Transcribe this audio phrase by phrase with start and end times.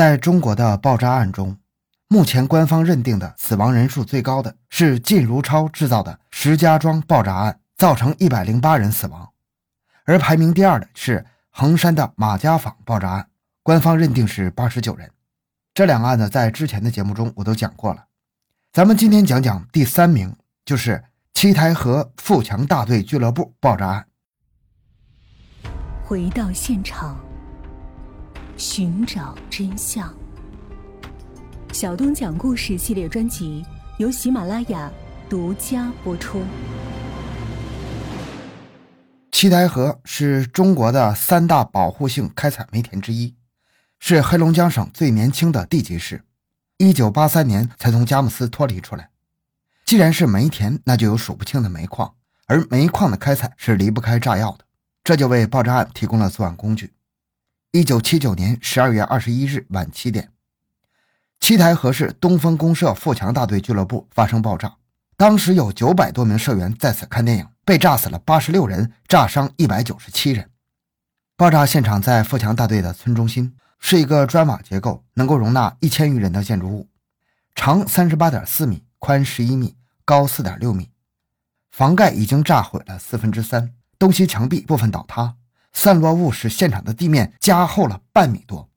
[0.00, 1.58] 在中国的爆炸案中，
[2.08, 9.28] 目前官方认定的死亡人数最高的是靳如超制造的石家庄爆炸案，造成一百零八人死亡；
[10.06, 13.28] 而排名第二的是衡山的马家坊爆炸案，
[13.62, 15.10] 官方认定是八十九人。
[15.74, 18.06] 这两个案子在之前的节目中我都讲过了。
[18.72, 21.04] 咱们今天讲讲第三名，就是
[21.34, 24.06] 七台河富强大队俱乐部爆炸案。
[26.02, 27.20] 回到现场，
[28.60, 30.14] 寻找真相。
[31.72, 33.64] 小东讲故事系列专辑
[33.96, 34.92] 由喜马拉雅
[35.30, 36.42] 独家播出。
[39.32, 43.34] 七台河是中国的三大保护性开采煤田之一，
[43.98, 46.22] 是黑龙江省最年轻的地级市，
[46.76, 49.08] 一九八三年才从佳木斯脱离出来。
[49.86, 52.12] 既然是煤田，那就有数不清的煤矿，
[52.44, 54.66] 而煤矿的开采是离不开炸药的。
[55.02, 56.92] 这就为爆炸案提供了作案工具。
[57.72, 60.32] 一九七九年十二月二十一日晚七点，
[61.38, 64.74] 七台河市东风公社富强大队俱乐部发生爆炸，
[65.16, 70.50] 当时有九百多名社员在此看电影，被炸死了八十六人，炸伤一百九十七人。
[71.36, 76.88] 爆炸现场在富强大队的村中心，是一个砖瓦结构，能够容纳一千余人的建筑物，
[77.54, 80.90] 长三十八点四米，宽十一米，高四点六米，
[81.70, 83.72] 房盖已经炸毁了四分之三。
[83.96, 85.36] 东西墙壁部分倒塌，
[85.72, 88.68] 散落物使现场的地面加厚了半米多。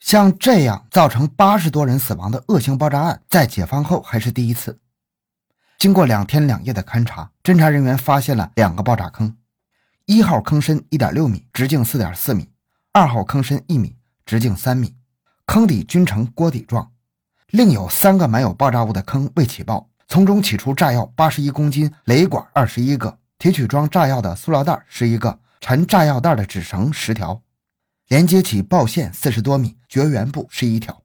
[0.00, 4.78] 像这样造成八十多人死亡的恶性爆炸案，在解放后还是第一次。
[5.78, 9.36] 经过两天两夜的勘查，侦查人员发现了两个爆炸坑：
[10.06, 12.44] 一号坑深一点六米，直径四点四米；
[12.92, 14.94] 二号坑深一米，直径三米，
[15.46, 16.90] 坑底均呈锅底状。
[17.50, 23.18] 另有三个埋有爆炸物的坑未起爆，从中取出炸药八十一公斤，雷管二十一个。
[23.38, 27.42] 提取装炸药的塑料袋十一个，缠炸药袋的纸绳十条，
[28.06, 31.02] 连接起爆线四十多米，绝缘布十一条。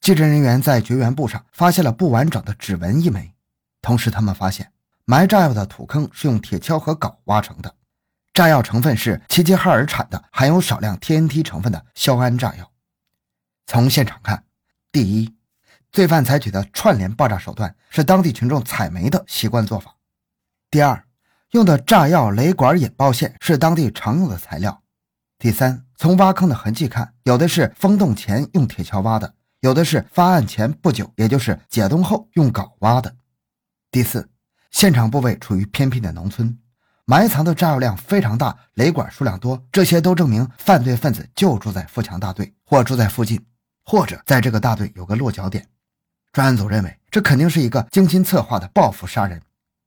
[0.00, 3.34] 技侦人员在绝缘布上发现了不完整的指纹一枚，
[3.82, 4.72] 同时他们发现
[5.04, 7.74] 埋炸药的土坑是用铁锹和镐挖成的，
[8.32, 12.70] 炸药成分是齐齐哈尔产的含有少量 TNT 成分的硝铵炸药。
[13.66, 14.44] 从现场看，
[14.92, 15.34] 第一，
[15.90, 19.96] 罪犯采取的串联爆炸手段是当地群众采煤的习惯做法；
[20.70, 21.05] 第二。
[21.52, 24.82] 用的炸药雷管引爆线是当地常用的材料。
[25.38, 33.14] 第三，从挖坑的痕迹看，有的是封洞前用铁锹挖的，有的是发案前不久，也就是解冻后用镐挖的。
[33.92, 34.28] 第四，
[34.72, 36.58] 现场部位处于偏僻的农村，
[37.04, 43.46] 埋藏的炸药量非常大，雷管数量多，这些都证明犯罪分子就住在富强大队，或住在附近，
[43.84, 45.64] 或者在这个大队有个落脚点。
[46.32, 49.40] 专案组认为，这肯定是一个精心策划的报复杀人。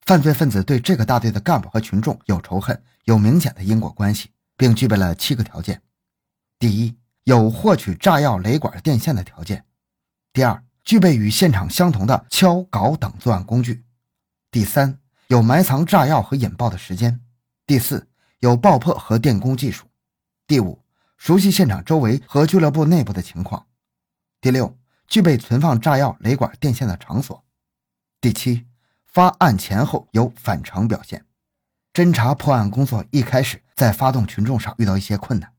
[0.09, 5.83] 犯罪分子对这个大队的干部和群众有仇恨，有明显的因果关系，并具备了七个条件：
[6.57, 9.59] 第一，有获取炸药雷管电线的条件；
[10.33, 13.83] 第二，具备与现场相同的锹、镐等作案工具；
[14.49, 14.97] 第三，
[15.27, 17.19] 有埋藏炸药和引爆的时间；
[17.67, 18.07] 第四，
[18.39, 19.85] 有爆破和电工技术；
[20.47, 20.81] 第五，
[21.17, 23.67] 熟悉现场周围和俱乐部内部的情况；
[24.41, 24.75] 第六，
[25.07, 27.43] 具备存放炸药雷管电线的场所；
[28.19, 28.65] 第七。
[29.11, 31.25] 发案前后有反常表现，
[31.93, 35.51] 侦查破案工作一开始在发动群众上遇到一些困难。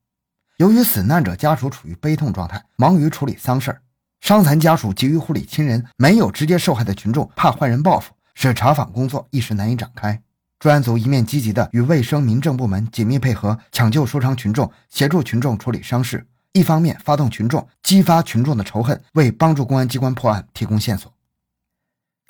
[0.59, 3.83] 由于死难者家属处于悲痛状态，忙于处理丧事儿
[4.21, 10.23] 伤残家属急于护理亲人，没有直接受害的群众怕坏人报复，使查访工作一时难以展开。
[10.61, 16.19] 专案组一面积极的与卫生民政部门紧密配合，抢救受伤群众，协助群众处理伤势；
[16.53, 21.13] 一方面发动群众，激发群众的仇恨，为帮助公安机关破案提供线索。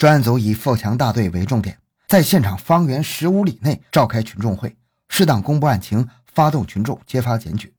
[0.00, 1.76] 专案组以富强大队为重点，
[2.08, 4.74] 在现场方圆十五里内召开群众会，
[5.10, 7.74] 适当公布案情，发动群众揭发检举。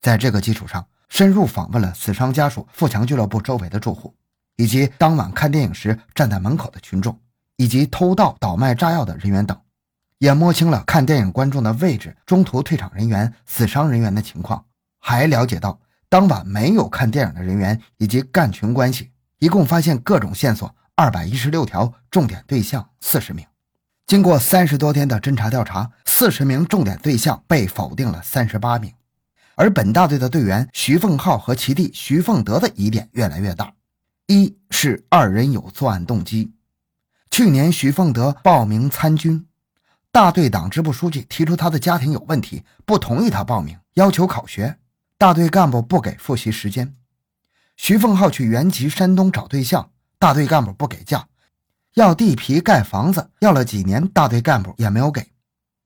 [0.00, 4.14] 在这个基础上，深入访问了死伤家属、富强俱乐部周围的住户，
[4.54, 7.18] 以及当晚看电影时站在门口的群众，
[7.56, 9.60] 以及偷盗、倒卖炸药的人员等，
[10.18, 14.64] 也摸清了看电影观众的位置、中途退场人员、死伤人员的情况，
[15.00, 19.10] 还了解到当晚没有看电影的人员以及干群关系，
[19.40, 20.72] 一共发现各种线索。
[21.00, 23.46] 二百一十六条，重点对象四十名。
[24.06, 28.92] 经过三十多天的侦查调查，四十名重点对象被否定了三十八名。
[29.54, 33.72] 而本大队的队员徐凤浩和其弟徐凤德的疑点越来越大：
[34.26, 36.52] 一是二人有作案动机。
[37.30, 39.46] 去年徐凤德报名参军，
[40.12, 44.76] 大队党支部书记提出他的家庭有问题，不同意他报名，要求考学。
[45.16, 46.94] 大队干部不给复习时间。
[47.78, 49.92] 徐凤浩去原籍山东找对象。
[50.20, 51.26] 大队干部不给价，
[51.94, 55.32] 要地皮盖房子，要了几年，大队干部也没有给。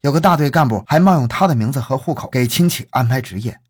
[0.00, 3.60] 有个大队干部还冒用他的名字和户口给亲戚安排职业。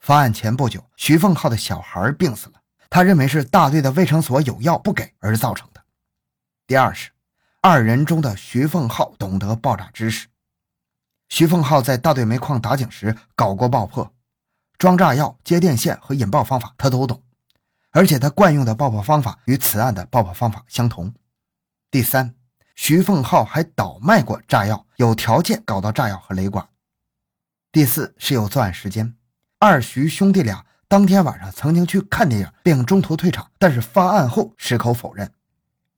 [0.00, 2.54] 发案前不久，徐凤浩的小孩病死了，
[2.88, 5.84] 他认为是大队的卫生所有药不给而造成的。
[6.66, 7.10] 第二是，
[7.60, 10.28] 二人中的徐凤浩懂得爆炸知识。
[11.28, 14.10] 徐凤浩在大队煤矿打井时搞过爆破，
[14.78, 17.22] 装炸药、接电线和引爆方法他都懂，
[17.90, 21.12] 而且他惯用的爆破方法与此案的爆破方法相同。
[21.90, 22.34] 第三，
[22.74, 26.68] 徐凤浩还倒卖过炸药，有条件搞到炸药和雷管。
[27.72, 29.14] 第四是有作案时间，
[29.58, 35.32] 二徐兄弟俩当天晚上曾经去看电影，并中途退场，但是发案后矢口否认。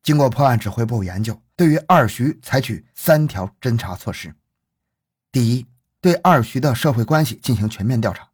[0.02, 4.34] 经过破案指挥部研究，对于二徐采取三条侦查措施。
[5.30, 5.66] 第一，
[6.00, 8.29] 对二徐的社会关系进行全面调查，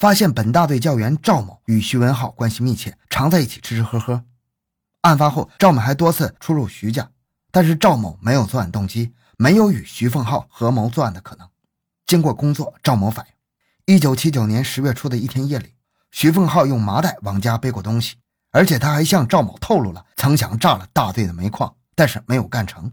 [0.00, 4.24] 发现本大队教员赵某与徐文浩关系密切，常在一起吃吃喝喝。
[5.02, 7.10] 案发后，赵某还多次出入徐家，
[7.50, 11.46] 但是赵某没有作案动机，没有与徐凤浩合谋作案的可能。
[12.06, 15.74] 经过工作，赵某反映，一九七九年十月初的一天夜里，
[16.10, 18.16] 徐凤浩用麻袋往家背过东西，
[18.52, 22.90] 而且他还向赵某透露了曾想炸了大队的煤矿，但是没有干成。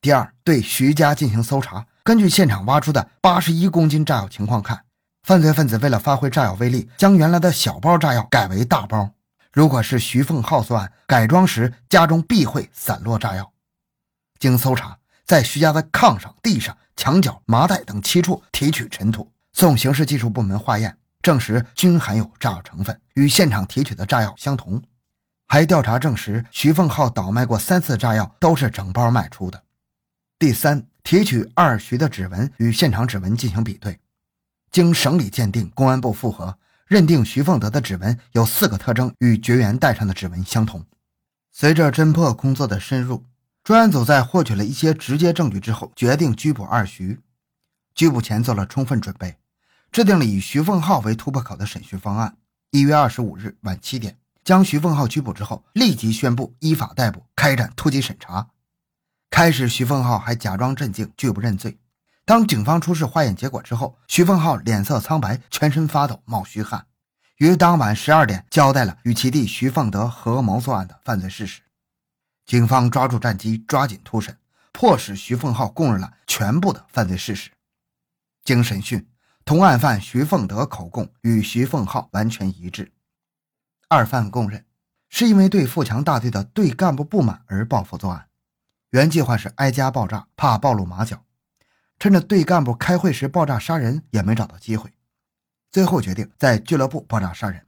[0.00, 1.86] 第二，对徐家进行搜查。
[2.02, 4.86] 根据现场挖出的八十一公斤炸药情况看，
[5.22, 9.10] 犯罪分子为了发挥炸药威力，将原来的小包炸药改为大包。
[9.52, 13.52] 如果是徐凤浩作案，改装时家中必会散落炸药。
[14.38, 24.82] 经搜查，在徐家的炕上、地上、墙角、麻袋等七处提取尘土，送刑事技术部门化验，证实均含有炸药成分，与现场提取的炸药相同。
[25.46, 29.62] 还调查证实，徐凤浩倒卖过三次炸药，都是整包卖出的。
[30.38, 30.86] 第三。
[31.02, 33.98] 提取二徐的指纹与现场指纹进行比对，
[34.70, 36.56] 经省里鉴定，公安部复核
[36.86, 40.84] 认定徐凤德的指纹有四个特征与绝缘带上的指纹相同。
[41.50, 43.24] 随着侦破工作的深入，
[43.64, 47.20] 专案组在获取了一些直接证据之后，决定拘捕二徐。
[47.94, 49.36] 拘捕前做了充分准备，
[49.90, 52.36] 制定了以徐凤浩为突破口的审讯方案。
[52.70, 58.50] 一月二十五日晚七点，将徐凤浩拘捕之后，立即宣布依法逮捕，开展突击审查。
[59.28, 61.76] 开始，徐凤浩还假装镇静，拒不认罪。
[62.30, 66.86] 当警方出示化验结果之后，徐凤浩脸色苍白，全身发抖，冒虚汗。
[67.38, 71.60] 于当晚十二点交代了与其弟徐凤德合谋作案的犯罪事实。
[72.46, 74.38] 警方抓住战机，抓紧突审，
[74.70, 77.50] 迫使徐凤浩供认了全部的犯罪事实。
[78.44, 79.04] 经审讯，
[79.44, 82.92] 同案犯徐凤德口供与徐凤浩完全一致。
[83.88, 84.64] 二犯供认，
[85.08, 88.28] 是因为对富强大队的队干部不满而报复作案。
[88.90, 91.24] 原计划是挨家爆炸，怕暴露马脚，
[92.00, 94.90] 趁着队干部开会时爆炸杀人，也没找到机会。
[95.70, 97.66] 最后决定在俱乐部爆炸杀人。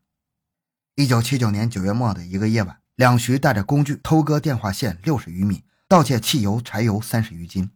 [0.94, 7.70] 一九七九年九月末的一个夜晚，两徐带着工具偷割电话线六十余米，盗窃汽油、柴油三十余斤。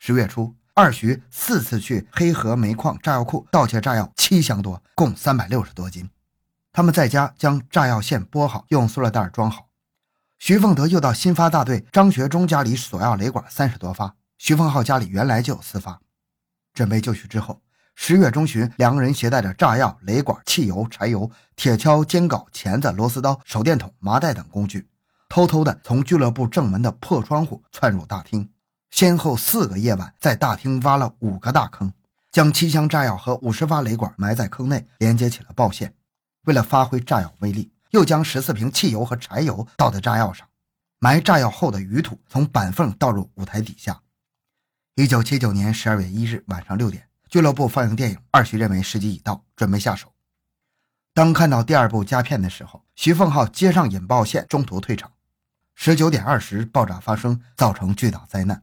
[0.00, 6.10] 十月初，二徐四次去黑河煤矿炸药库盗窃炸药七箱多，共三百六十多斤。
[6.72, 9.68] 他们在家将炸药线拨好，用塑料袋装好。
[10.40, 16.00] 徐凤德又到新发大队张学忠家里索要雷管三十多发，徐凤浩家里原来就有私发。
[16.72, 17.60] 准备就绪之后，
[17.94, 24.88] 十月中旬，两个人携带着炸药、雷管、汽油、柴油、铁锹、尖镐、钳子、螺丝刀、手电筒、麻袋等工具，
[25.28, 28.50] 偷偷的从俱乐部正门的破窗户窜入大厅，
[28.90, 31.92] 先后四个夜晚在大厅挖了五个大坑，
[32.32, 35.94] 将七箱炸药和五十发雷管埋在坑内，连接起了爆线。
[36.44, 37.70] 为了发挥炸药威力。
[37.90, 40.48] 又将十四瓶汽油和柴油倒在炸药上，
[40.98, 44.00] 埋炸药后的余土从板缝倒入舞台底下。
[44.96, 50.12] 一九七九年十二月一日晚上六点，俱乐部放映电影，二徐认为时机已到，准备下手。
[51.12, 55.10] 当看到第二部佳片的时候，徐凤浩接上引爆线，中途退场。
[55.74, 58.62] 十九点二十，爆炸发生，造成巨大灾难。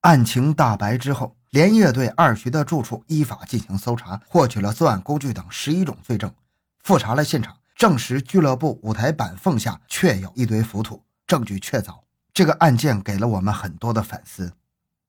[0.00, 6.34] 案情大白之后，连夜对二徐的住处依法进行搜查，获取了作案工具等十一种罪证。
[6.82, 12.00] 复查了现场，证实俱乐部舞台板缝下确有一堆浮土，证据确凿。
[12.32, 14.52] 这个案件给了我们很多的反思。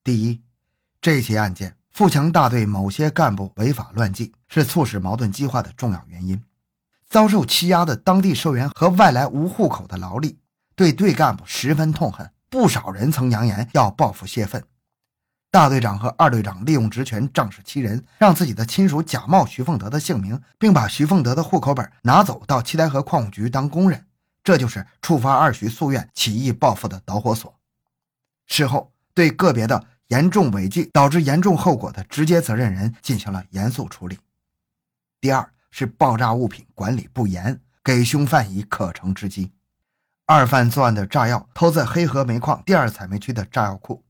[0.04, 0.42] 第一，
[1.02, 6.42] 这起案件富强大队某些干部违法乱纪，是促使矛盾激化的重要原因。
[7.10, 10.40] 遭受欺压的当地社员和外来无户口的劳力，
[10.76, 14.64] 对队干部十分痛恨，不少人曾扬言要报复泄愤。
[15.52, 24.06] 大队长和二队长利用职权仗势欺人，让自己的亲属假冒徐凤德的姓名，并把徐凤德的户口本拿走到七台河矿务局当工人，
[24.50, 27.54] 这就是触发二徐夙愿起义报复的导火索。
[28.48, 34.18] 事后，对个别的严重违纪导致严重后果的直接责任人进行了严肃处理。
[35.22, 39.52] 第二是爆炸物品管理不严，给凶犯以可乘之机。
[40.26, 44.04] 二犯作案的炸药偷在黑河煤矿第二采煤区的炸药库。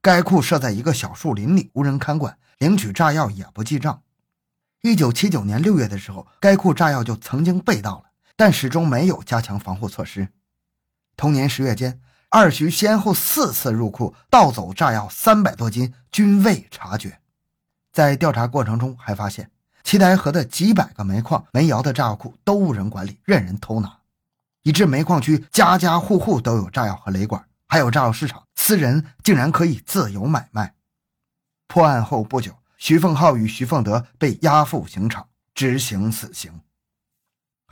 [0.00, 4.00] 该库设在一个小树林里，无人看管，领取炸药也不记账。
[4.82, 8.09] 一九七九年六月的时候，该库炸药就曾经被盗了，
[8.40, 10.28] 但始终没有加强防护措施。
[11.14, 17.20] 同年十月间，二徐先后四次入库盗走炸药三百多斤，均未察觉。
[17.92, 19.50] 在调查过程中，还发现
[19.84, 23.98] 七台河的几百个煤矿、煤窑的炸药库都无人管理，任人偷拿，
[24.62, 30.72] 以致煤矿区家家户户都有炸药和雷管，还有炸药市场，私人竟然可以自由买卖。
[31.66, 36.58] 破案后不久，徐凤浩与徐凤德被押赴刑场执行死刑。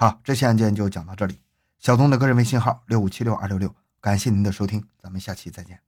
[0.00, 1.40] 好，这期案件就讲到这里。
[1.80, 5.87] 小东的个人微信号六五七六二六六，感谢您的收听，咱们下期再见。